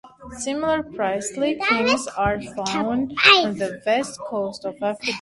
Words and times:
Similar 0.39 0.81
priestly 0.81 1.59
kings 1.61 2.07
are 2.07 2.41
found 2.41 3.13
on 3.35 3.59
the 3.59 3.79
west 3.85 4.19
coast 4.19 4.65
of 4.65 4.77
Africa. 4.81 5.09